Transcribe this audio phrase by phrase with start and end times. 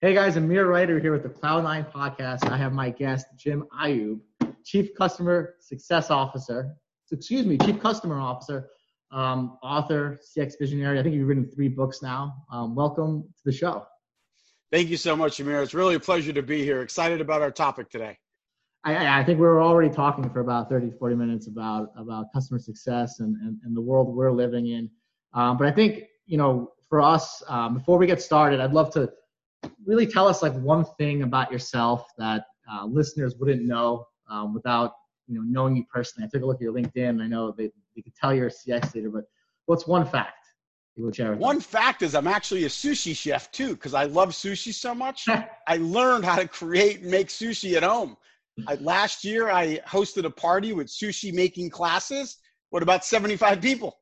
[0.00, 2.48] Hey guys, Amir Reiter here with the Cloud9 podcast.
[2.48, 4.20] I have my guest, Jim Iyoob,
[4.64, 6.76] Chief Customer Success Officer,
[7.10, 8.68] excuse me, Chief Customer Officer,
[9.10, 11.00] um, author, CX visionary.
[11.00, 12.44] I think you've written three books now.
[12.52, 13.88] Um, welcome to the show.
[14.70, 15.62] Thank you so much, Amir.
[15.62, 16.80] It's really a pleasure to be here.
[16.82, 18.16] Excited about our topic today.
[18.84, 22.60] I, I think we were already talking for about 30, 40 minutes about, about customer
[22.60, 24.88] success and, and, and the world we're living in.
[25.34, 28.92] Um, but I think, you know, for us, um, before we get started, I'd love
[28.92, 29.10] to
[29.84, 34.92] really tell us like one thing about yourself that uh, listeners wouldn't know um, without
[35.26, 36.26] you know knowing you personally.
[36.26, 37.22] I took a look at your LinkedIn.
[37.22, 39.24] I know they, they could tell you're a CX leader, but
[39.66, 40.46] what's one fact
[40.96, 41.34] you would share?
[41.34, 45.26] One fact is I'm actually a sushi chef too because I love sushi so much.
[45.66, 48.16] I learned how to create and make sushi at home.
[48.66, 52.38] I, last year I hosted a party with sushi making classes
[52.70, 53.98] with about 75 people.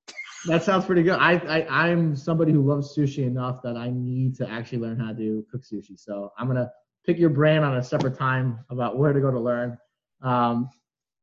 [0.46, 1.18] That sounds pretty good.
[1.18, 5.12] I, I I'm somebody who loves sushi enough that I need to actually learn how
[5.12, 5.98] to cook sushi.
[5.98, 6.70] So I'm gonna
[7.04, 9.78] pick your brain on a separate time about where to go to learn.
[10.22, 10.68] Um,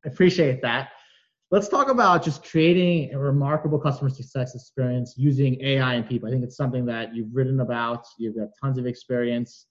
[0.04, 0.90] I appreciate that.
[1.50, 6.28] Let's talk about just creating a remarkable customer success experience using AI and people.
[6.28, 8.04] I think it's something that you've written about.
[8.18, 9.66] You've got tons of experience.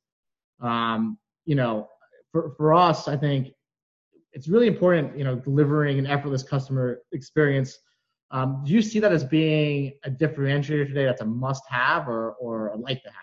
[0.62, 1.90] Um, you know,
[2.32, 3.50] for, for us, I think
[4.32, 7.78] it's really important, you know, delivering an effortless customer experience
[8.34, 12.32] um, do you see that as being a differentiator today that's a must have or,
[12.34, 13.16] or a like to have?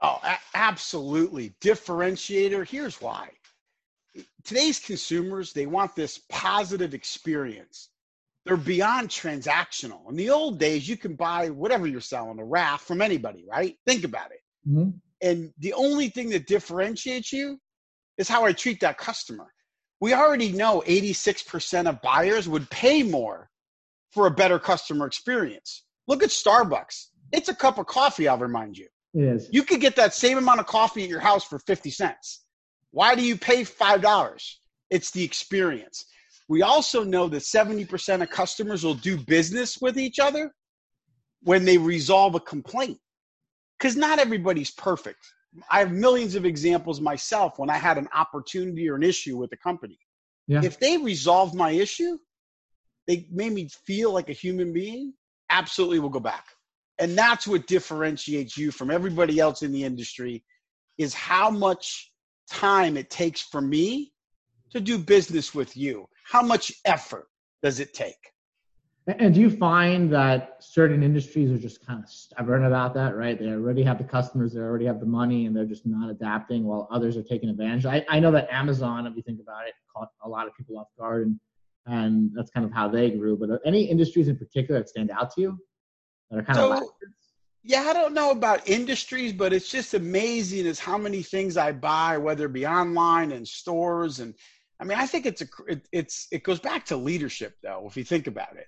[0.00, 1.56] Oh, a- absolutely.
[1.60, 2.66] Differentiator.
[2.66, 3.30] Here's why.
[4.44, 7.88] Today's consumers, they want this positive experience.
[8.46, 10.08] They're beyond transactional.
[10.08, 13.76] In the old days, you can buy whatever you're selling, a raft from anybody, right?
[13.84, 14.40] Think about it.
[14.68, 14.90] Mm-hmm.
[15.22, 17.58] And the only thing that differentiates you
[18.16, 19.52] is how I treat that customer.
[20.00, 23.48] We already know 86% of buyers would pay more
[24.12, 25.84] for a better customer experience.
[26.06, 27.06] Look at Starbucks.
[27.32, 28.88] It's a cup of coffee, I'll remind you.
[29.14, 29.48] Yes.
[29.50, 32.44] You could get that same amount of coffee at your house for 50 cents.
[32.90, 34.54] Why do you pay $5?
[34.90, 36.04] It's the experience.
[36.48, 40.52] We also know that 70% of customers will do business with each other
[41.42, 42.98] when they resolve a complaint.
[43.78, 45.18] Because not everybody's perfect.
[45.70, 49.52] I have millions of examples myself when I had an opportunity or an issue with
[49.52, 49.98] a company.
[50.46, 50.60] Yeah.
[50.62, 52.18] If they resolved my issue,
[53.06, 55.12] they made me feel like a human being,
[55.50, 56.46] absolutely will go back.
[56.98, 60.44] And that's what differentiates you from everybody else in the industry
[60.98, 62.12] is how much
[62.48, 64.12] time it takes for me
[64.70, 66.06] to do business with you.
[66.24, 67.26] How much effort
[67.62, 68.32] does it take?
[69.08, 73.36] And do you find that certain industries are just kind of stubborn about that, right?
[73.36, 76.62] They already have the customers, they already have the money, and they're just not adapting
[76.64, 77.84] while others are taking advantage.
[77.84, 80.78] I, I know that Amazon, if you think about it, caught a lot of people
[80.78, 81.40] off guard and
[81.86, 83.36] and that's kind of how they grew.
[83.36, 85.58] But uh, any industries in particular that stand out to you
[86.30, 86.82] that are kind so, of
[87.62, 91.72] Yeah, I don't know about industries, but it's just amazing as how many things I
[91.72, 94.34] buy, whether it be online and stores, and
[94.80, 97.84] I mean, I think it's a it, it's it goes back to leadership though.
[97.86, 98.66] If you think about it,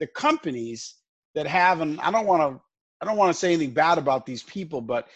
[0.00, 0.96] the companies
[1.36, 2.60] that have, and I don't want to
[3.00, 5.08] I don't want to say anything bad about these people, but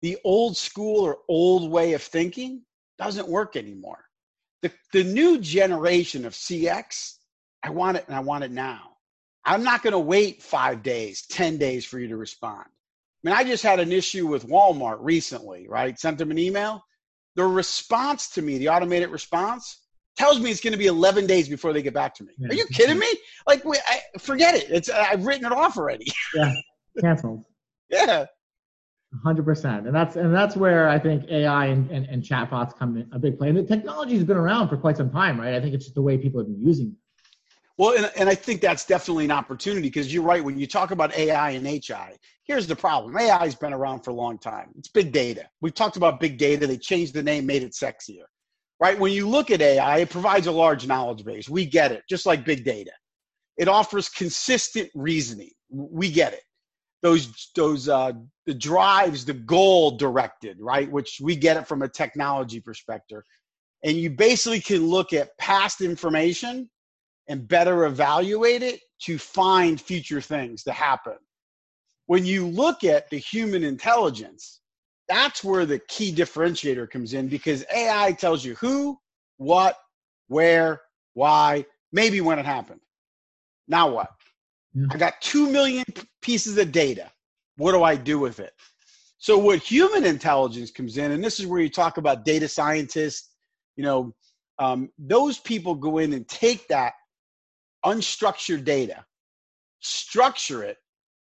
[0.00, 2.62] the old school or old way of thinking
[2.98, 4.04] doesn't work anymore
[4.62, 7.16] the, the new generation of CX,
[7.62, 8.80] I want it and I want it now.
[9.44, 12.64] I'm not going to wait five days, 10 days for you to respond.
[12.64, 15.98] I mean, I just had an issue with Walmart recently, right?
[15.98, 16.84] Sent them an email.
[17.34, 19.80] The response to me, the automated response,
[20.16, 22.32] tells me it's going to be 11 days before they get back to me.
[22.38, 22.48] Yeah.
[22.48, 22.74] Are you mm-hmm.
[22.74, 23.06] kidding me?
[23.46, 24.66] Like, wait, I, forget it.
[24.70, 26.06] It's I've written it off already.
[26.34, 26.54] yeah,
[27.00, 27.44] canceled.
[27.90, 28.26] yeah.
[29.20, 32.96] Hundred percent, and that's and that's where I think AI and, and, and chatbots come
[32.96, 33.50] in a big play.
[33.50, 35.52] And the technology has been around for quite some time, right?
[35.52, 36.94] I think it's just the way people have been using it.
[37.76, 40.42] Well, and, and I think that's definitely an opportunity because you're right.
[40.42, 44.12] When you talk about AI and HI, here's the problem AI has been around for
[44.12, 44.70] a long time.
[44.78, 45.46] It's big data.
[45.60, 46.66] We've talked about big data.
[46.66, 48.24] They changed the name, made it sexier,
[48.80, 48.98] right?
[48.98, 51.50] When you look at AI, it provides a large knowledge base.
[51.50, 52.92] We get it, just like big data.
[53.58, 55.50] It offers consistent reasoning.
[55.70, 56.42] We get it
[57.02, 58.12] those those uh,
[58.46, 60.90] the drives, the goal directed, right?
[60.90, 63.22] Which we get it from a technology perspective,
[63.84, 66.70] and you basically can look at past information
[67.28, 71.16] and better evaluate it to find future things to happen.
[72.06, 74.60] When you look at the human intelligence,
[75.08, 78.98] that's where the key differentiator comes in because AI tells you who,
[79.36, 79.76] what,
[80.28, 80.80] where,
[81.14, 82.80] why, maybe when it happened.
[83.68, 84.10] Now what?
[84.74, 84.86] Yeah.
[84.90, 85.84] I got 2 million
[86.20, 87.10] pieces of data.
[87.56, 88.52] What do I do with it?
[89.18, 93.30] So, what human intelligence comes in, and this is where you talk about data scientists,
[93.76, 94.14] you know,
[94.58, 96.94] um, those people go in and take that
[97.84, 99.04] unstructured data,
[99.80, 100.76] structure it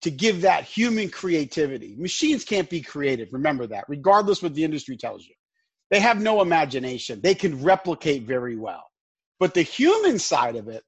[0.03, 1.97] to give that human creativity.
[1.99, 3.29] Machines can't be creative.
[3.33, 5.35] Remember that, regardless what the industry tells you.
[5.91, 7.21] They have no imagination.
[7.21, 8.85] They can replicate very well.
[9.39, 10.83] But the human side of it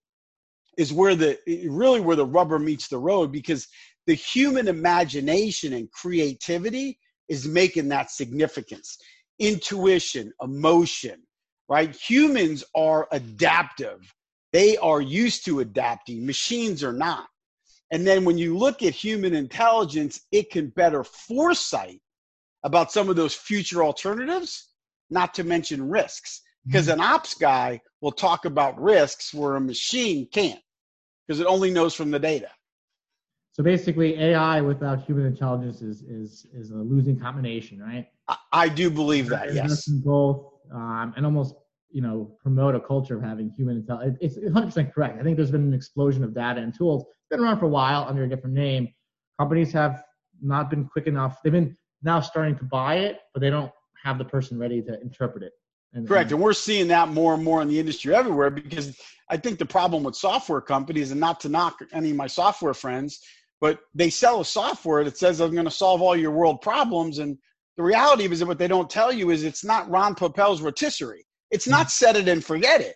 [0.78, 1.38] is where the
[1.68, 3.66] really where the rubber meets the road because
[4.06, 6.98] the human imagination and creativity
[7.28, 8.96] is making that significance.
[9.38, 11.20] Intuition, emotion,
[11.68, 11.94] right?
[11.94, 14.14] Humans are adaptive.
[14.52, 16.24] They are used to adapting.
[16.24, 17.26] Machines are not.
[17.90, 22.00] And then when you look at human intelligence, it can better foresight
[22.62, 24.68] about some of those future alternatives,
[25.10, 26.42] not to mention risks.
[26.66, 27.00] Because mm-hmm.
[27.00, 30.60] an ops guy will talk about risks where a machine can't,
[31.28, 32.48] because it only knows from the data.
[33.52, 38.06] So basically, AI without human intelligence is is is a losing combination, right?
[38.28, 39.52] I, I do believe that.
[39.52, 39.86] Yes.
[39.86, 41.54] Both, um, and almost
[41.90, 44.18] you know promote a culture of having human intelligence.
[44.20, 45.18] It's 100% correct.
[45.20, 47.02] I think there's been an explosion of data and tools.
[47.02, 48.88] It's been around for a while under a different name.
[49.38, 50.02] Companies have
[50.40, 51.38] not been quick enough.
[51.42, 53.72] They've been now starting to buy it, but they don't
[54.04, 55.52] have the person ready to interpret it.
[55.92, 58.96] And, Correct, and we're seeing that more and more in the industry everywhere because
[59.30, 62.74] I think the problem with software companies, and not to knock any of my software
[62.74, 63.20] friends,
[63.60, 67.18] but they sell a software that says I'm going to solve all your world problems,
[67.18, 67.38] and
[67.76, 71.24] the reality is that what they don't tell you is it's not Ron Popeil's rotisserie.
[71.50, 71.90] It's not mm.
[71.90, 72.94] set it and forget it.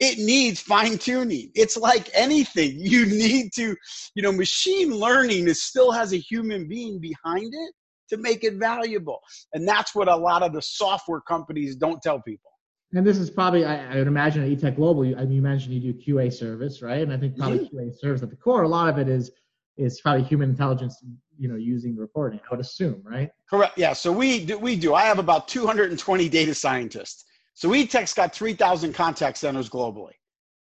[0.00, 1.50] It needs fine tuning.
[1.54, 2.72] It's like anything.
[2.78, 3.76] You need to,
[4.14, 7.74] you know, machine learning is still has a human being behind it
[8.10, 9.20] to make it valuable.
[9.52, 12.50] And that's what a lot of the software companies don't tell people.
[12.92, 15.42] And this is probably, I, I would imagine at eTech Global, you, I mean, you
[15.42, 17.00] mentioned you do QA service, right?
[17.00, 17.76] And I think probably mm-hmm.
[17.76, 19.30] QA service at the core, a lot of it is
[19.76, 21.02] is probably human intelligence,
[21.36, 22.38] you know, using the reporting.
[22.38, 23.28] I would assume, right?
[23.50, 23.76] Correct.
[23.76, 23.92] Yeah.
[23.92, 24.94] So we do, we do.
[24.94, 27.24] I have about 220 data scientists
[27.54, 30.12] so eTech's got 3,000 contact centers globally.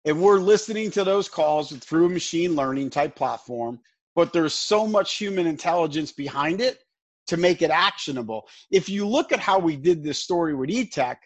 [0.05, 3.81] And we're listening to those calls through a machine learning type platform,
[4.15, 6.85] but there's so much human intelligence behind it
[7.29, 8.49] to make it actionable.
[8.71, 11.17] If you look at how we did this story with eTech,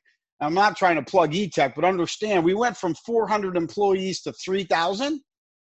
[0.40, 5.20] I'm not trying to plug eTech, but understand we went from 400 employees to 3,000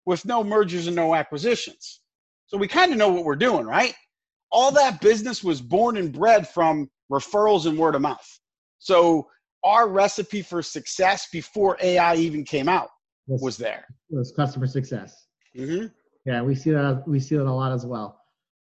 [0.07, 2.01] with no mergers and no acquisitions.
[2.47, 3.95] So we kind of know what we're doing, right?
[4.53, 8.27] All that business was born and bred from referrals and word of mouth.
[8.79, 9.29] So
[9.65, 12.89] our recipe for success before AI even came out
[13.27, 13.85] was, was there.
[14.11, 15.27] Was customer success.
[15.57, 15.87] Mm-hmm.
[16.27, 17.03] Yeah, we see that.
[17.07, 18.20] We see that a lot as well.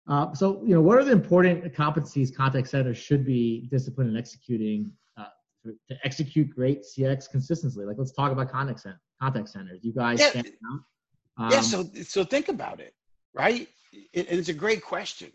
[0.07, 4.17] Uh, so, you know, what are the important competencies contact centers should be disciplined in
[4.17, 5.25] executing uh,
[5.63, 7.85] to, to, execute great CX consistently?
[7.85, 9.79] Like, let's talk about contact center, contact centers.
[9.81, 10.41] You guys, yeah,
[11.37, 11.61] um, yeah.
[11.61, 12.93] So, so think about it,
[13.33, 13.67] right?
[14.11, 15.31] It, and it's a great question.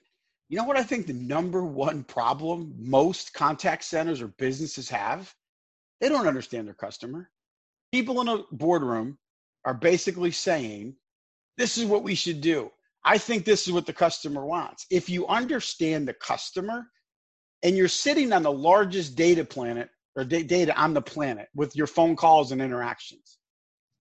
[0.50, 5.34] You know what I think the number one problem most contact centers or businesses have
[6.00, 7.30] they don't understand their customer.
[7.92, 9.18] People in a boardroom
[9.64, 10.94] are basically saying,
[11.56, 12.70] this is what we should do.
[13.08, 14.84] I think this is what the customer wants.
[14.90, 16.90] If you understand the customer
[17.62, 21.86] and you're sitting on the largest data planet or data on the planet with your
[21.86, 23.38] phone calls and interactions,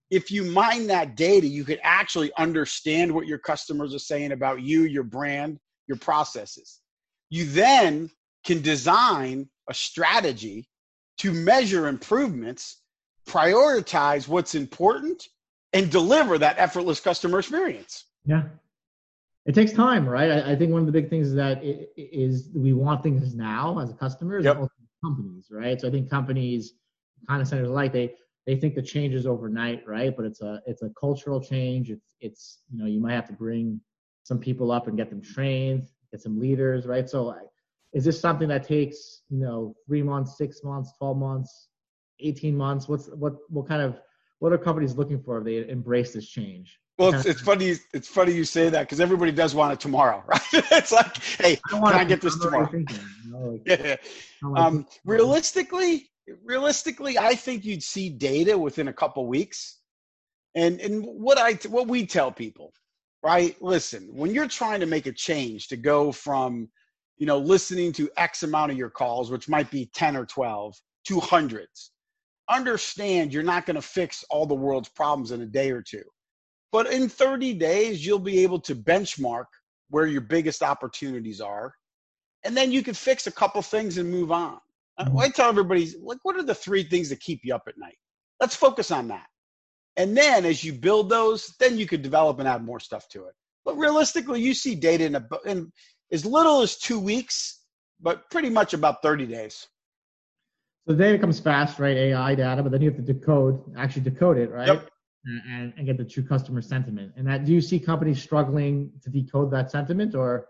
[0.09, 4.61] if you mine that data, you could actually understand what your customers are saying about
[4.61, 5.57] you, your brand,
[5.87, 6.81] your processes.
[7.29, 8.11] You then
[8.45, 10.67] can design a strategy
[11.19, 12.81] to measure improvements,
[13.25, 15.23] prioritize what's important,
[15.71, 18.03] and deliver that effortless customer experience.
[18.25, 18.43] Yeah.
[19.47, 20.29] It takes time, right?
[20.29, 23.33] I, I think one of the big things is that it, is we want things
[23.33, 24.61] now as customers yep.
[25.03, 25.79] companies, right?
[25.79, 26.73] So I think companies,
[27.27, 28.13] kind of centers like they
[28.45, 30.15] they think the change is overnight, right?
[30.15, 31.89] But it's a it's a cultural change.
[31.89, 33.79] It's it's you know you might have to bring
[34.23, 37.09] some people up and get them trained, get some leaders, right?
[37.09, 37.33] So
[37.93, 41.69] is this something that takes you know three months six months 12 months
[42.19, 43.99] 18 months what's what what kind of
[44.39, 48.07] what are companies looking for if they embrace this change well it's, it's funny it's
[48.07, 51.69] funny you say that because everybody does want it tomorrow right it's like hey I
[51.69, 52.69] can I get this tomorrow
[53.65, 53.95] yeah.
[54.55, 56.09] um, realistically
[56.43, 59.79] realistically i think you'd see data within a couple weeks
[60.55, 62.73] and and what i what we tell people
[63.23, 66.69] right listen when you're trying to make a change to go from
[67.17, 70.75] you know, listening to X amount of your calls, which might be 10 or 12,
[71.05, 71.91] to hundreds.
[72.49, 76.03] Understand you're not going to fix all the world's problems in a day or two.
[76.71, 79.45] But in 30 days, you'll be able to benchmark
[79.89, 81.73] where your biggest opportunities are.
[82.43, 84.59] And then you can fix a couple things and move on.
[84.99, 85.17] Mm-hmm.
[85.17, 87.97] I tell everybody, like, what are the three things that keep you up at night?
[88.39, 89.27] Let's focus on that.
[89.95, 93.25] And then as you build those, then you could develop and add more stuff to
[93.25, 93.33] it.
[93.65, 95.71] But realistically, you see data in, a, in
[96.11, 97.63] as little as two weeks,
[97.99, 99.67] but pretty much about 30 days.
[100.87, 101.97] So the data comes fast, right?
[101.97, 104.67] AI data, but then you have to decode, actually decode it, right?
[104.67, 104.89] Yep.
[105.27, 107.11] And, and get the true customer sentiment.
[107.17, 110.47] And that do you see companies struggling to decode that sentiment, or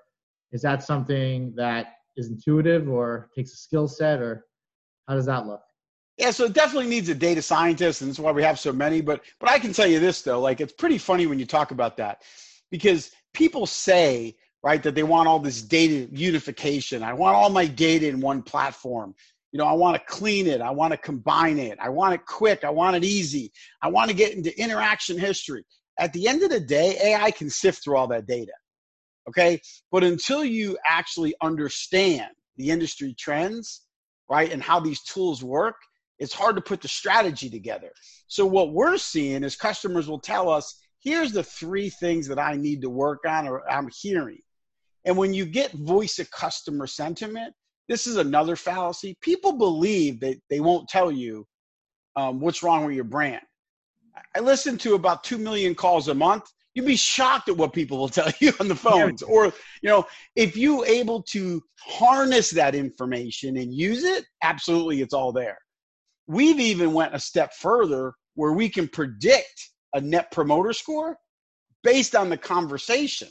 [0.51, 4.45] is that something that is intuitive or takes a skill set, or
[5.07, 5.61] how does that look?
[6.17, 9.01] Yeah, so it definitely needs a data scientist, and that's why we have so many.
[9.01, 11.71] But but I can tell you this though, like it's pretty funny when you talk
[11.71, 12.23] about that,
[12.71, 17.03] because people say right that they want all this data unification.
[17.03, 19.15] I want all my data in one platform.
[19.57, 20.61] You know, I want to clean it.
[20.61, 21.79] I want to combine it.
[21.81, 22.63] I want it quick.
[22.63, 23.51] I want it easy.
[23.81, 25.65] I want to get into interaction history.
[25.97, 28.51] At the end of the day, AI can sift through all that data.
[29.27, 29.59] Okay.
[29.91, 33.81] But until you actually understand the industry trends,
[34.29, 35.77] right, and how these tools work,
[36.19, 37.89] it's hard to put the strategy together.
[38.27, 42.57] So what we're seeing is customers will tell us, here's the three things that I
[42.57, 44.43] need to work on or I'm hearing.
[45.03, 47.55] And when you get voice of customer sentiment,
[47.87, 49.17] this is another fallacy.
[49.21, 51.45] People believe that they won't tell you
[52.15, 53.41] um, what's wrong with your brand.
[54.35, 56.45] I listen to about 2 million calls a month.
[56.73, 59.21] You'd be shocked at what people will tell you on the phones.
[59.21, 59.33] Yeah.
[59.33, 65.13] Or, you know, if you able to harness that information and use it, absolutely it's
[65.13, 65.57] all there.
[66.27, 71.17] We've even went a step further where we can predict a net promoter score
[71.83, 73.29] based on the conversation.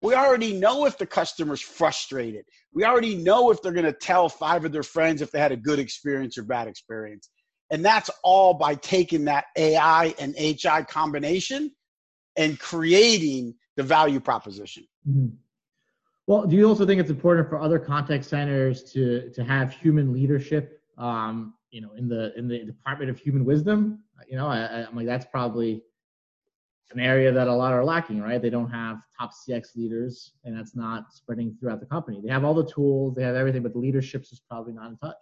[0.00, 2.44] We already know if the customer's frustrated.
[2.72, 5.52] We already know if they're going to tell five of their friends if they had
[5.52, 7.30] a good experience or bad experience.
[7.70, 11.72] And that's all by taking that AI and HI combination
[12.36, 14.84] and creating the value proposition.
[15.08, 15.34] Mm-hmm.
[16.26, 20.12] Well, do you also think it's important for other contact centers to to have human
[20.12, 20.82] leadership?
[20.98, 24.94] Um, you know, in the in the Department of Human Wisdom, you know, I, I'm
[24.94, 25.82] like that's probably
[26.92, 28.40] an area that a lot are lacking, right?
[28.40, 32.20] They don't have top CX leaders, and that's not spreading throughout the company.
[32.24, 34.96] They have all the tools, they have everything, but the leadership is probably not in
[34.98, 35.16] touch.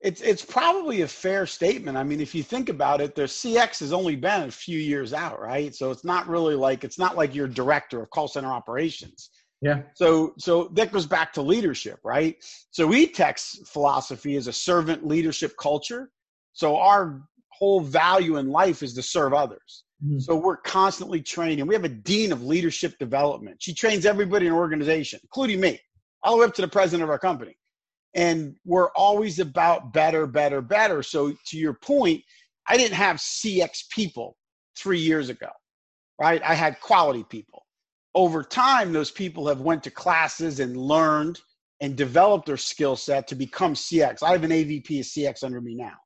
[0.00, 1.96] It's it's probably a fair statement.
[1.96, 5.12] I mean, if you think about it, their CX has only been a few years
[5.12, 5.72] out, right?
[5.74, 9.30] So it's not really like it's not like your director of call center operations.
[9.60, 9.82] Yeah.
[9.94, 12.36] So so that goes back to leadership, right?
[12.72, 16.10] So eTech's philosophy is a servant leadership culture.
[16.52, 19.84] So our whole value in life is to serve others.
[20.04, 20.18] Mm-hmm.
[20.18, 21.66] So we're constantly training.
[21.66, 23.62] We have a dean of leadership development.
[23.62, 25.80] She trains everybody in an organization, including me,
[26.22, 27.56] all the way up to the president of our company.
[28.14, 31.02] And we're always about better, better, better.
[31.02, 32.22] So to your point,
[32.68, 34.36] I didn't have CX people
[34.76, 35.48] three years ago,
[36.20, 36.42] right?
[36.42, 37.64] I had quality people.
[38.14, 41.40] Over time, those people have went to classes and learned
[41.80, 44.22] and developed their skill set to become CX.
[44.22, 45.96] I have an AVP of CX under me now,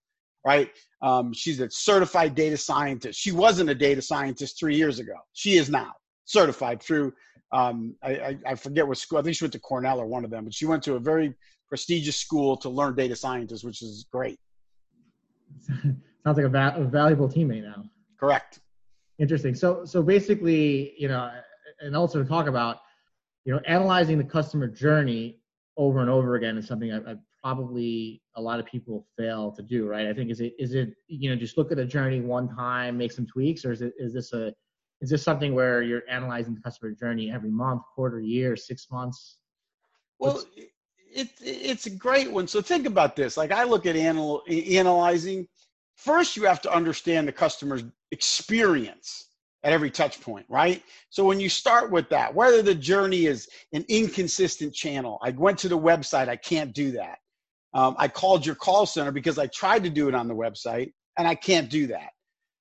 [0.46, 0.70] right?
[1.02, 3.18] Um, she's a certified data scientist.
[3.18, 5.14] She wasn't a data scientist three years ago.
[5.32, 5.92] She is now
[6.24, 7.12] certified through,
[7.52, 10.24] um, I, I, I, forget what school, I think she went to Cornell or one
[10.24, 11.34] of them, but she went to a very
[11.68, 14.38] prestigious school to learn data scientists, which is great.
[15.68, 17.84] Sounds like a, va- a valuable teammate now.
[18.18, 18.60] Correct.
[19.18, 19.54] Interesting.
[19.54, 21.30] So, so basically, you know,
[21.80, 22.78] and also to talk about,
[23.44, 25.40] you know, analyzing the customer journey
[25.76, 27.14] over and over again is something I, I
[27.46, 30.08] probably a lot of people fail to do, right?
[30.08, 32.98] I think is it is it you know just look at a journey one time,
[32.98, 34.52] make some tweaks, or is it is this a
[35.00, 39.38] is this something where you're analyzing the customer journey every month, quarter, year, six months?
[40.18, 40.42] Well,
[41.14, 42.48] it, it's a great one.
[42.48, 43.36] So think about this.
[43.36, 45.46] Like I look at anal, analyzing.
[45.94, 49.28] First, you have to understand the customer's experience
[49.62, 50.82] at every touch point, right?
[51.10, 55.58] So when you start with that, whether the journey is an inconsistent channel, I went
[55.60, 57.18] to the website, I can't do that.
[57.76, 60.92] Um, I called your call center because I tried to do it on the website
[61.18, 62.08] and I can't do that.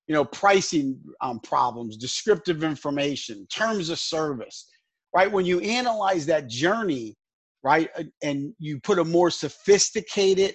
[0.08, 4.68] You know, pricing um, problems, descriptive information, terms of service,
[5.16, 5.32] right?
[5.32, 7.16] When you analyze that journey,
[7.64, 7.90] right,
[8.24, 10.54] and you put a more sophisticated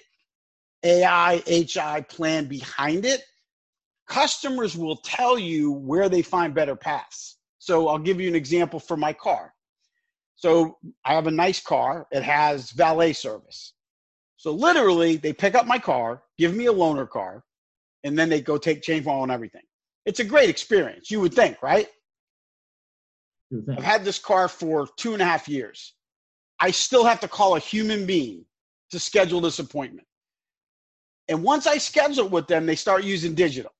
[0.83, 3.23] AI, HI plan behind it,
[4.07, 7.39] customers will tell you where they find better paths.
[7.57, 9.55] So I'll give you an example for my car.
[10.35, 13.73] So I have a nice car, it has valet service.
[14.41, 17.43] So literally, they pick up my car, give me a loaner car,
[18.03, 19.61] and then they go take change my own everything.
[20.07, 21.87] It's a great experience, you would think, right?
[23.51, 23.77] Would think.
[23.77, 25.93] I've had this car for two and a half years.
[26.59, 28.43] I still have to call a human being
[28.89, 30.07] to schedule this appointment.
[31.27, 33.71] And once I schedule with them, they start using digital.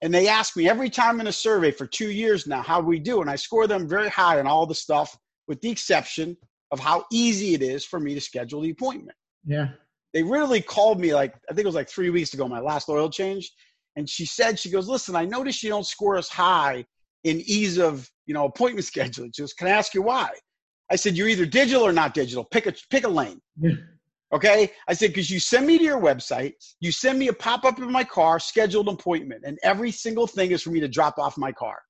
[0.00, 3.00] And they ask me every time in a survey for two years now, how we
[3.00, 3.20] do?
[3.20, 6.36] And I score them very high on all the stuff, with the exception
[6.70, 9.16] of how easy it is for me to schedule the appointment.
[9.44, 9.68] Yeah.
[10.12, 12.88] They really called me like I think it was like three weeks ago, my last
[12.88, 13.50] oil change.
[13.96, 16.84] And she said, she goes, listen, I noticed you don't score as high
[17.24, 19.30] in ease of, you know, appointment scheduling.
[19.34, 20.30] She goes, can I ask you why?
[20.90, 22.44] I said, you're either digital or not digital.
[22.44, 23.40] Pick a pick a lane.
[23.60, 23.72] Yeah.
[24.32, 24.70] Okay.
[24.88, 27.78] I said, because you send me to your website, you send me a pop up
[27.78, 31.36] in my car, scheduled appointment, and every single thing is for me to drop off
[31.36, 31.80] my car.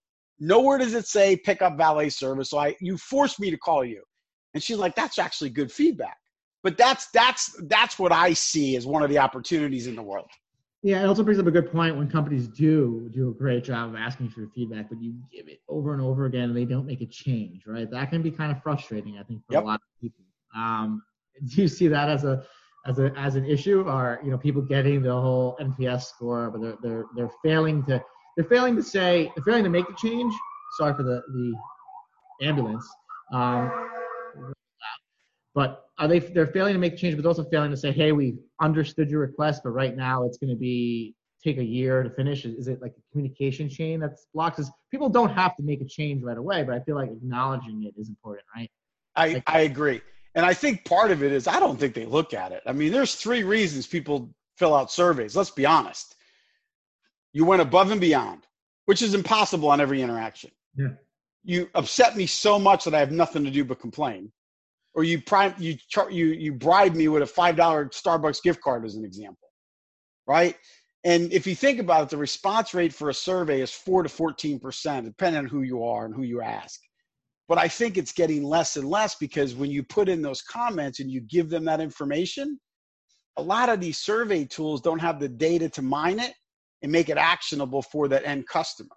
[0.41, 2.51] Nowhere does it say pick up valet service.
[2.51, 4.03] So I, you forced me to call you.
[4.55, 6.17] And she's like, that's actually good feedback.
[6.63, 10.31] But that's, that's, that's what I see as one of the opportunities in the world.
[10.85, 13.91] Yeah, it also brings up a good point when companies do do a great job
[13.91, 16.87] of asking for feedback, but you give it over and over again and they don't
[16.87, 17.89] make a change, right?
[17.89, 19.63] That can be kind of frustrating, I think, for yep.
[19.63, 20.25] a lot of people.
[20.57, 21.03] Um,
[21.47, 22.45] do you see that as a
[22.87, 26.61] as a as an issue, or you know, people getting the whole NPS score, but
[26.61, 28.03] they're they're they're failing to
[28.37, 30.35] they're failing to say they're failing to make the change.
[30.79, 32.89] Sorry for the the ambulance.
[33.33, 33.71] Um,
[35.55, 38.35] but are they they're failing to make change, but also failing to say, hey, we
[38.61, 42.45] understood your request, but right now it's going to be take a year to finish?
[42.45, 44.57] Is it like a communication chain that's blocked?
[44.57, 47.85] Because people don't have to make a change right away, but I feel like acknowledging
[47.85, 48.69] it is important, right?
[49.15, 50.01] I, like, I agree.
[50.35, 52.63] And I think part of it is I don't think they look at it.
[52.67, 55.37] I mean, there's three reasons people fill out surveys.
[55.37, 56.17] Let's be honest.
[57.33, 58.45] You went above and beyond,
[58.87, 60.51] which is impossible on every interaction.
[60.77, 60.89] Yeah.
[61.45, 64.33] You upset me so much that I have nothing to do but complain
[64.95, 68.61] or you prime you char, you you bribe me with a five dollar Starbucks gift
[68.61, 69.49] card as an example,
[70.27, 70.57] right?
[71.05, 74.09] And if you think about it, the response rate for a survey is four to
[74.09, 76.81] fourteen percent, depending on who you are and who you ask.
[77.49, 81.01] But I think it's getting less and less because when you put in those comments
[81.01, 82.59] and you give them that information,
[83.37, 86.35] a lot of these survey tools don't have the data to mine it
[86.83, 88.95] and make it actionable for that end customer.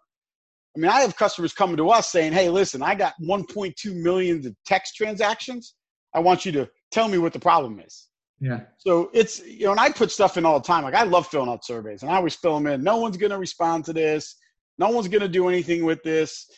[0.76, 4.56] I mean, I have customers coming to us saying, "Hey, listen, I got 1.2 million
[4.66, 5.74] text transactions.
[6.16, 8.08] I want you to tell me what the problem is.
[8.40, 8.62] Yeah.
[8.78, 10.84] So it's, you know, and I put stuff in all the time.
[10.84, 12.84] Like I love filling out surveys and I always fill them in.
[12.84, 14.36] No one's going to respond to this.
[14.78, 16.50] No one's going to do anything with this.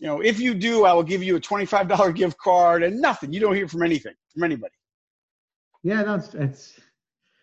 [0.00, 3.32] You know, if you do, I will give you a $25 gift card and nothing.
[3.32, 4.74] You don't hear from anything, from anybody.
[5.82, 6.80] Yeah, no, it's, it's,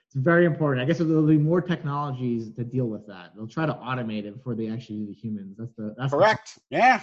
[0.08, 0.84] it's very important.
[0.84, 3.32] I guess there'll be more technologies to deal with that.
[3.36, 5.56] They'll try to automate it before they actually do the humans.
[5.58, 6.60] That's the, that's correct.
[6.70, 7.02] The, yeah.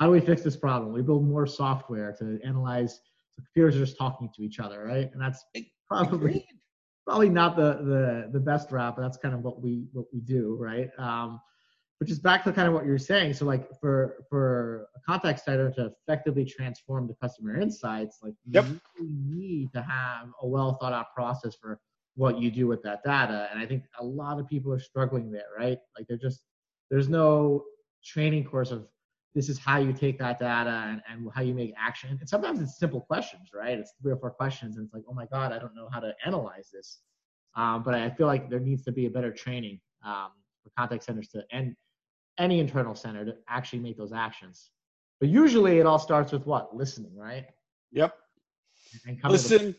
[0.00, 0.92] How do we fix this problem?
[0.92, 3.00] We build more software to analyze
[3.36, 5.10] so computers are just talking to each other, right?
[5.12, 5.44] And that's
[5.88, 6.46] probably
[7.06, 10.20] probably not the the the best route, but that's kind of what we what we
[10.20, 10.90] do, right?
[10.98, 11.40] Um,
[11.98, 13.32] which is back to kind of what you're saying.
[13.34, 18.66] So like for for a contact center to effectively transform the customer insights, like yep.
[18.98, 21.80] you need to have a well thought out process for
[22.14, 23.48] what you do with that data.
[23.50, 25.78] And I think a lot of people are struggling there, right?
[25.96, 26.42] Like they're just
[26.90, 27.64] there's no
[28.04, 28.88] training course of
[29.34, 32.16] this is how you take that data and, and how you make action.
[32.20, 33.78] And sometimes it's simple questions, right?
[33.78, 36.00] It's three or four questions, and it's like, oh my God, I don't know how
[36.00, 36.98] to analyze this.
[37.54, 40.28] Um, but I feel like there needs to be a better training um,
[40.62, 41.74] for contact centers to and
[42.38, 44.70] any internal center to actually make those actions.
[45.20, 46.74] But usually it all starts with what?
[46.74, 47.46] Listening, right?
[47.92, 48.14] Yep.
[49.24, 49.74] Listen,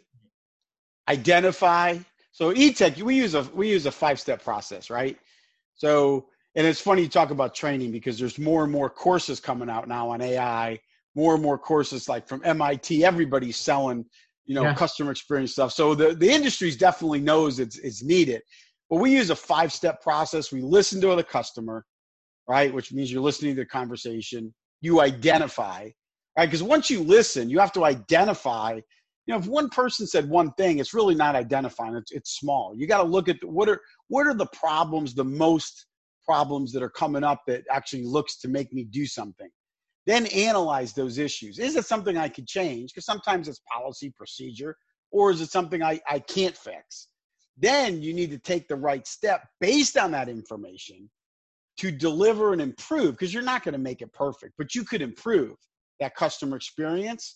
[1.10, 1.98] identify.
[2.32, 5.18] So eTech, we use a we use a five step process, right?
[5.76, 9.70] So and it's funny you talk about training because there's more and more courses coming
[9.70, 10.80] out now on AI,
[11.16, 13.04] more and more courses like from MIT.
[13.04, 14.06] Everybody's selling,
[14.46, 14.76] you know, yeah.
[14.76, 15.72] customer experience stuff.
[15.72, 18.42] So the the industry definitely knows it's it's needed.
[18.89, 20.52] But we use a five step process.
[20.52, 21.86] We listen to the customer,
[22.48, 24.54] right, which means you're listening to the conversation.
[24.82, 25.89] You identify,
[26.38, 28.80] right, because once you listen, you have to identify.
[29.26, 31.96] You know, if one person said one thing, it's really not identifying.
[31.96, 32.76] It's it's small.
[32.76, 35.88] You got to look at the, what are what are the problems the most
[36.26, 39.50] problems that are coming up that actually looks to make me do something.
[40.06, 41.60] Then analyze those issues.
[41.60, 42.92] Is it something I could change?
[42.94, 44.76] Because sometimes it's policy, procedure,
[45.12, 47.08] or is it something I, I can't fix?
[47.58, 51.10] Then you need to take the right step based on that information
[51.78, 55.02] to deliver and improve because you're not going to make it perfect, but you could
[55.02, 55.56] improve
[56.00, 57.36] that customer experience.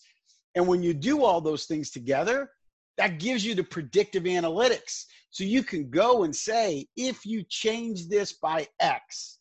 [0.55, 2.49] And when you do all those things together,
[2.97, 5.05] that gives you the predictive analytics.
[5.29, 9.39] So you can go and say, if you change this by X,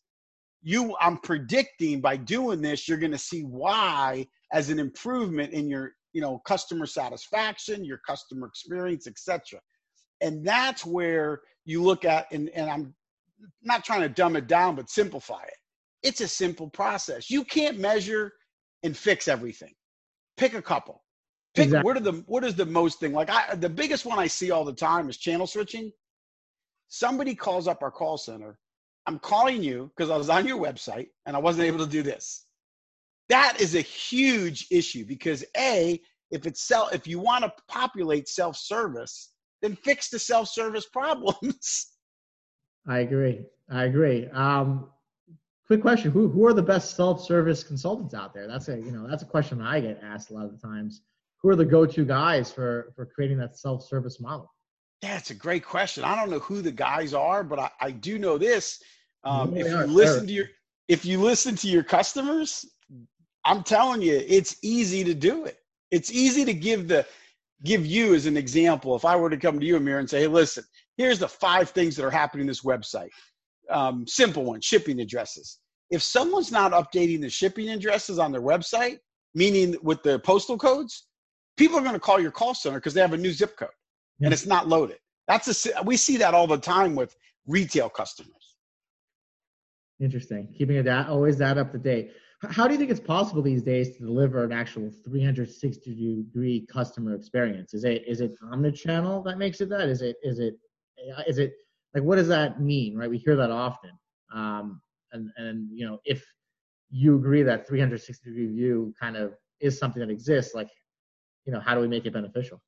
[0.61, 5.93] you I'm predicting by doing this, you're to see Y as an improvement in your,
[6.13, 9.59] you know, customer satisfaction, your customer experience, etc.
[10.21, 12.93] And that's where you look at, and, and I'm
[13.61, 15.53] not trying to dumb it down, but simplify it.
[16.03, 17.29] It's a simple process.
[17.29, 18.33] You can't measure
[18.83, 19.73] and fix everything.
[20.37, 21.03] Pick a couple
[21.57, 21.87] Pick, exactly.
[21.87, 24.51] what are the what is the most thing like I the biggest one I see
[24.51, 25.91] all the time is channel switching.
[26.87, 28.59] Somebody calls up our call center.
[29.07, 32.03] I'm calling you because I was on your website and I wasn't able to do
[32.03, 32.45] this.
[33.29, 38.27] That is a huge issue because a if it's sell if you want to populate
[38.27, 39.31] self-service,
[39.63, 41.87] then fix the self-service problems.
[42.87, 43.41] I agree.
[43.71, 44.27] I agree.
[44.27, 44.91] Um,
[45.65, 48.47] quick question: Who who are the best self-service consultants out there?
[48.47, 51.01] That's a you know that's a question I get asked a lot of the times.
[51.41, 54.51] Who are the go-to guys for for creating that self-service model?
[55.03, 56.03] Yeah, it's a great question.
[56.03, 58.81] I don't know who the guys are, but I, I do know this.
[59.23, 60.47] Um, if you listen to your
[60.87, 62.65] if you listen to your customers,
[63.45, 65.57] I'm telling you, it's easy to do it.
[65.91, 67.05] It's easy to give the
[67.63, 68.95] give you as an example.
[68.95, 70.63] If I were to come to you, Amir, and say, "Hey, listen,
[70.97, 73.09] here's the five things that are happening in this website."
[73.69, 75.59] Um, simple one: shipping addresses.
[75.89, 78.99] If someone's not updating the shipping addresses on their website,
[79.33, 81.06] meaning with the postal codes,
[81.57, 83.69] people are going to call your call center because they have a new zip code
[84.21, 84.97] and it's not loaded.
[85.27, 87.15] That's a we see that all the time with
[87.45, 88.55] retail customers.
[89.99, 90.53] Interesting.
[90.57, 92.11] Keeping that always that up to date.
[92.43, 97.15] How do you think it's possible these days to deliver an actual 360 degree customer
[97.15, 97.73] experience?
[97.73, 99.89] Is it is it omnichannel that makes it that?
[99.89, 100.55] Is it is it
[101.27, 101.53] is it
[101.95, 102.95] like what does that mean?
[102.95, 103.91] Right, we hear that often.
[104.33, 104.81] Um,
[105.13, 106.23] and and you know if
[106.91, 110.69] you agree that 360 degree view kind of is something that exists, like
[111.47, 112.61] you know how do we make it beneficial?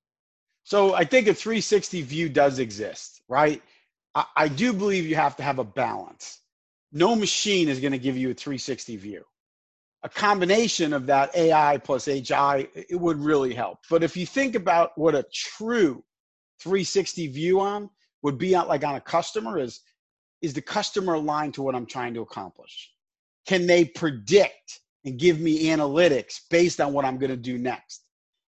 [0.64, 3.62] So I think a 360 view does exist, right?
[4.16, 6.40] I, I do believe you have to have a balance.
[6.92, 9.24] No machine is going to give you a 360 view
[10.04, 13.80] a combination of that AI plus HI, it would really help.
[13.90, 16.04] But if you think about what a true
[16.62, 17.90] 360 view on
[18.22, 19.82] would be on, like on a customer is,
[20.42, 22.92] is the customer aligned to what I'm trying to accomplish?
[23.46, 28.04] Can they predict and give me analytics based on what I'm going to do next?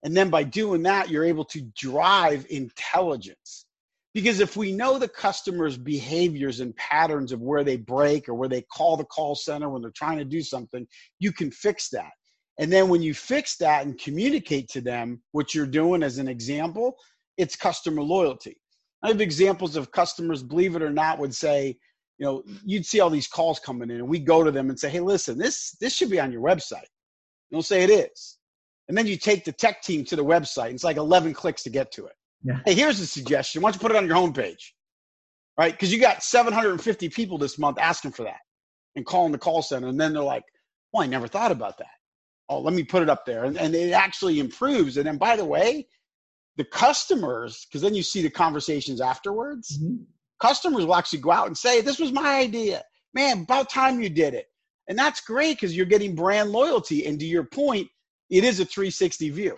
[0.09, 3.67] And then by doing that, you're able to drive intelligence
[4.15, 8.49] because if we know the customer's behaviors and patterns of where they break or where
[8.49, 10.87] they call the call center when they're trying to do something,
[11.19, 12.13] you can fix that.
[12.59, 16.27] And then when you fix that and communicate to them what you're doing as an
[16.27, 16.97] example,
[17.37, 18.57] it's customer loyalty.
[19.03, 21.77] I have examples of customers, believe it or not, would say,
[22.17, 24.81] you know, you'd see all these calls coming in and we go to them and
[24.81, 26.79] say, hey, listen, this this should be on your website.
[26.79, 28.38] And they'll say it is.
[28.89, 30.71] And then you take the tech team to the website.
[30.71, 32.15] It's like 11 clicks to get to it.
[32.43, 32.61] Yeah.
[32.65, 33.63] Hey, here's a suggestion.
[33.63, 34.63] Why don't you put it on your homepage?
[35.59, 35.73] Right?
[35.73, 38.39] Because you got 750 people this month asking for that
[38.97, 39.89] and calling the call center.
[39.89, 40.45] And then they're like,
[40.93, 41.87] well, I never thought about that.
[42.49, 43.45] Oh, let me put it up there.
[43.45, 44.97] And, and it actually improves.
[44.97, 45.87] And then, by the way,
[46.57, 50.03] the customers, because then you see the conversations afterwards, mm-hmm.
[50.41, 52.83] customers will actually go out and say, this was my idea.
[53.15, 54.47] Man, about time you did it.
[54.89, 57.07] And that's great because you're getting brand loyalty.
[57.07, 57.89] And to your point,
[58.31, 59.57] it is a 360 view.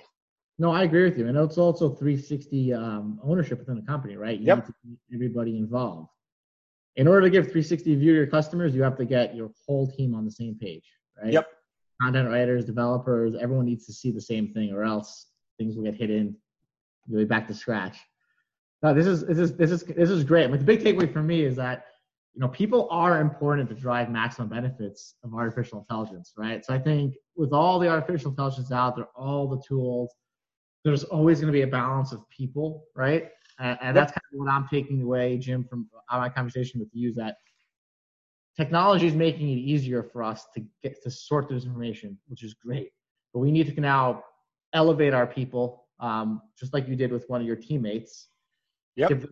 [0.58, 4.38] No, I agree with you, and it's also 360 um, ownership within the company, right?
[4.38, 4.58] You yep.
[4.58, 6.10] need to get everybody involved.
[6.96, 9.90] In order to give 360 view to your customers, you have to get your whole
[9.90, 10.84] team on the same page,
[11.22, 11.32] right?
[11.32, 11.48] Yep.
[12.02, 15.28] Content writers, developers, everyone needs to see the same thing, or else
[15.58, 16.36] things will get hidden.
[17.06, 17.96] You'll be back to scratch.
[18.82, 20.50] No, this is this is this is this is great.
[20.50, 21.86] But the big takeaway for me is that
[22.34, 26.64] you know people are important to drive maximum benefits of artificial intelligence, right?
[26.64, 30.10] So I think with all the artificial intelligence out there, all the tools
[30.84, 33.28] there's always going to be a balance of people, right?
[33.58, 37.10] And, and that's kind of what I'm taking away, Jim, from my conversation with you
[37.10, 37.36] is that
[38.56, 42.54] technology is making it easier for us to get to sort this information, which is
[42.54, 42.90] great.
[43.32, 44.24] But we need to now
[44.72, 48.28] elevate our people, um, just like you did with one of your teammates.
[48.96, 49.24] Yep.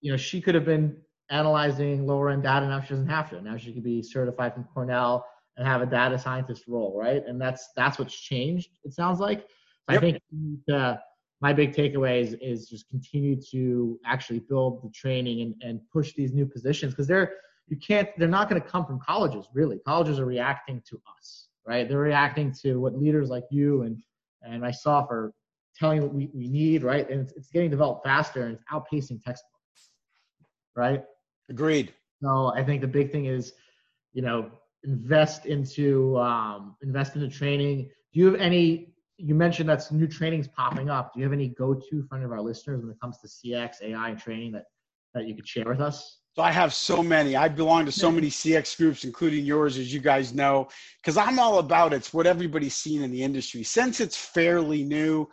[0.00, 0.96] You know, she could have been
[1.30, 2.66] analyzing lower end data.
[2.66, 3.40] Now she doesn't have to.
[3.40, 7.22] Now she could be certified from Cornell and have a data scientist role, right?
[7.26, 8.70] And that's that's what's changed.
[8.84, 9.46] It sounds like.
[9.88, 9.98] Yep.
[9.98, 10.22] I think
[10.72, 10.96] uh,
[11.40, 16.12] my big takeaway is, is just continue to actually build the training and, and push
[16.14, 17.34] these new positions because they're
[17.68, 21.48] you can't they're not going to come from colleges really colleges are reacting to us
[21.66, 24.00] right they're reacting to what leaders like you and
[24.42, 25.32] and myself are
[25.76, 29.22] telling what we, we need right and it's, it's getting developed faster and it's outpacing
[29.22, 29.90] textbooks
[30.74, 31.02] right
[31.48, 33.52] agreed so i think the big thing is
[34.12, 34.50] you know
[34.84, 40.06] invest into um, invest into training do you have any you mentioned that some new
[40.06, 41.14] trainings popping up.
[41.14, 43.82] Do you have any go-to for any of our listeners when it comes to CX,
[43.82, 44.64] AI, and training that,
[45.14, 46.18] that you could share with us?
[46.34, 47.34] So I have so many.
[47.34, 50.68] I belong to so many CX groups, including yours, as you guys know,
[51.00, 53.62] because I'm all about it's what everybody's seen in the industry.
[53.62, 55.30] Since it's fairly new,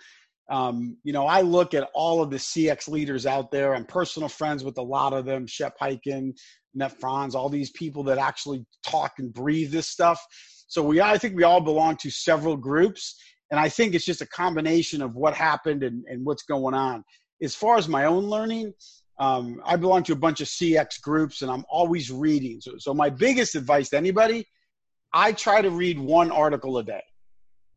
[0.49, 3.73] um, you know, I look at all of the CX leaders out there.
[3.73, 6.34] I'm personal friends with a lot of them, Shep Hyken,
[6.73, 10.19] Net Franz, all these people that actually talk and breathe this stuff.
[10.67, 13.15] So we, I think we all belong to several groups
[13.53, 17.03] and I think it's just a combination of what happened and, and what's going on.
[17.41, 18.73] As far as my own learning,
[19.19, 22.60] um, I belong to a bunch of CX groups and I'm always reading.
[22.62, 24.47] So, so my biggest advice to anybody,
[25.13, 27.03] I try to read one article a day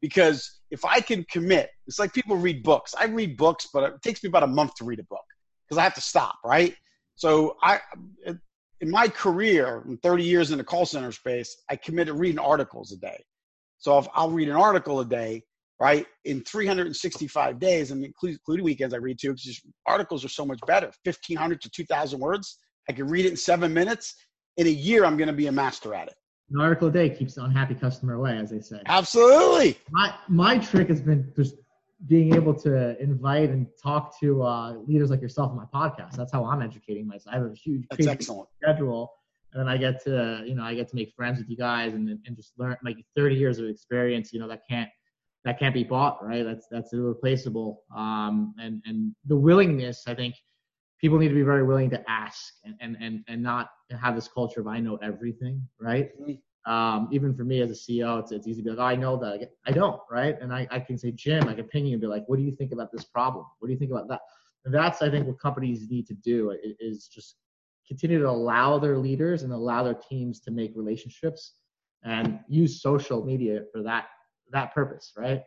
[0.01, 2.95] because if I can commit, it's like people read books.
[2.99, 5.25] I read books, but it takes me about a month to read a book
[5.67, 6.75] because I have to stop, right?
[7.15, 7.81] So I,
[8.81, 12.93] in my career, in 30 years in the call center space, I committed reading articles
[12.93, 13.25] a day.
[13.79, 15.43] So if I'll read an article a day,
[15.79, 16.07] right?
[16.25, 20.87] In 365 days, and including weekends, I read two because articles are so much better.
[21.05, 22.59] 1,500 to 2,000 words.
[22.89, 24.15] I can read it in seven minutes.
[24.57, 26.15] In a year, I'm going to be a master at it.
[26.51, 28.81] An article a day keeps the unhappy customer away, as they say.
[28.87, 29.79] Absolutely.
[29.91, 31.57] My my trick has been just
[32.07, 36.13] being able to invite and talk to uh, leaders like yourself on my podcast.
[36.13, 37.35] That's how I'm educating myself.
[37.35, 38.49] I have a huge That's excellent.
[38.63, 39.13] schedule,
[39.53, 41.95] and then I get to you know I get to make friends with you guys
[41.95, 44.33] and and just learn like 30 years of experience.
[44.33, 44.91] You know that can't
[45.45, 46.45] that can't be bought, right?
[46.45, 47.83] That's that's irreplaceable.
[47.97, 50.35] Um, and and the willingness, I think,
[51.01, 54.29] people need to be very willing to ask and and and, and not have this
[54.29, 56.11] culture of I know everything, right?
[56.21, 56.35] Mm-hmm.
[56.67, 58.97] Um, even for me as a CEO, it's, it's easy to be like, oh, I
[58.97, 59.53] know that.
[59.67, 60.37] I don't, right?
[60.41, 62.43] And I, I can say, Jim, I can ping you and be like, what do
[62.43, 63.45] you think about this problem?
[63.61, 64.19] What do you think about that?
[64.65, 67.37] And that's, I think, what companies need to do is just
[67.87, 71.53] continue to allow their leaders and allow their teams to make relationships
[72.03, 74.07] and use social media for that
[74.53, 75.43] that purpose, right?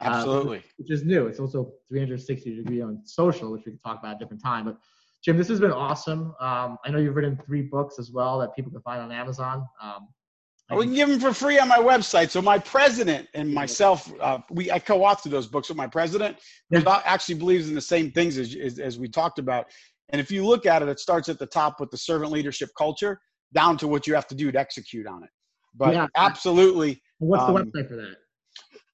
[0.00, 0.58] Uh, Absolutely.
[0.58, 1.26] Uh, which is new.
[1.26, 4.64] It's also 360 degree on social, which we can talk about at a different time.
[4.64, 4.78] But
[5.22, 6.34] Jim, this has been awesome.
[6.40, 9.66] Um, I know you've written three books as well that people can find on Amazon.
[9.82, 10.08] Um,
[10.76, 12.30] we can give them for free on my website.
[12.30, 16.38] So my president and myself, uh, we I co-authored those books with my president,
[16.70, 19.66] who actually believes in the same things as, as, as we talked about.
[20.10, 22.70] And if you look at it, it starts at the top with the servant leadership
[22.78, 23.20] culture,
[23.52, 25.30] down to what you have to do to execute on it.
[25.74, 26.06] But yeah.
[26.16, 27.02] absolutely.
[27.18, 28.16] What's the um, website for that?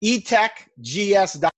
[0.02, 1.50] etechgs.com.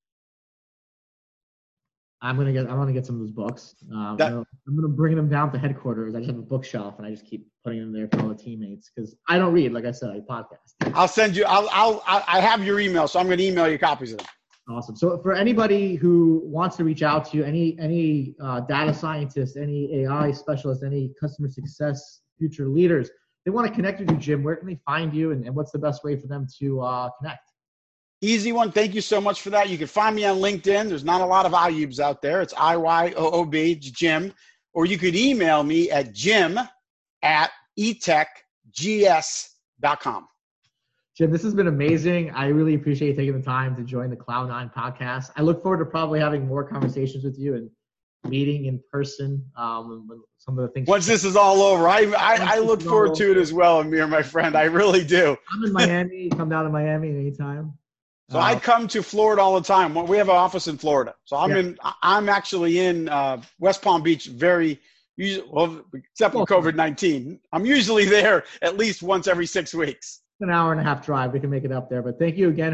[2.20, 2.68] I'm gonna get.
[2.68, 3.76] I'm gonna get some of those books.
[3.92, 6.16] Um, that, I'm gonna bring them down to headquarters.
[6.16, 8.34] I just have a bookshelf, and I just keep putting them there for all the
[8.34, 9.72] teammates because I don't read.
[9.72, 10.94] Like I said, I podcast.
[10.94, 11.44] I'll send you.
[11.46, 11.68] I'll.
[11.72, 12.02] I'll.
[12.06, 14.26] I have your email, so I'm gonna email you copies of them.
[14.68, 14.96] Awesome.
[14.96, 19.56] So for anybody who wants to reach out to you, any any uh, data scientist,
[19.56, 23.10] any AI specialist, any customer success future leaders,
[23.44, 24.42] they want to connect with you, Jim.
[24.42, 27.10] Where can they find you, and, and what's the best way for them to uh,
[27.18, 27.47] connect?
[28.20, 28.72] Easy one.
[28.72, 29.68] Thank you so much for that.
[29.68, 30.88] You can find me on LinkedIn.
[30.88, 32.40] There's not a lot of Iyoob out there.
[32.42, 34.32] It's I Y O O B, Jim.
[34.74, 36.58] Or you could email me at jim
[37.22, 38.28] at etechgs.com.
[41.16, 42.30] Jim, this has been amazing.
[42.30, 45.30] I really appreciate you taking the time to join the Cloud Nine podcast.
[45.36, 47.70] I look forward to probably having more conversations with you and
[48.30, 49.44] meeting in person.
[49.56, 50.88] Um, some of the things.
[50.88, 54.06] Once this is all over, I I, I look forward to it as well, Amir,
[54.06, 54.56] my friend.
[54.56, 55.36] I really do.
[55.52, 56.30] I'm in Miami.
[56.30, 57.77] Come down to Miami anytime.
[58.30, 59.94] So uh, I come to Florida all the time.
[59.94, 61.58] We have an office in Florida, so I'm yeah.
[61.58, 61.78] in.
[62.02, 64.26] I'm actually in uh, West Palm Beach.
[64.26, 64.78] Very
[65.50, 67.40] well, except for COVID nineteen.
[67.52, 70.20] I'm usually there at least once every six weeks.
[70.40, 71.32] An hour and a half drive.
[71.32, 72.02] We can make it up there.
[72.02, 72.66] But thank you again.